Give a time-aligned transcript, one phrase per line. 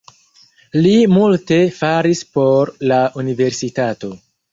[0.85, 4.11] Li multe faris por la universitato.